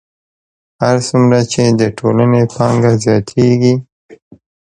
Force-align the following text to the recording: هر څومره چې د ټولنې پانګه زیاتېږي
هر 0.83 0.95
څومره 1.07 1.39
چې 1.51 1.63
د 1.79 1.81
ټولنې 1.97 2.41
پانګه 2.53 2.91
زیاتېږي 3.03 3.73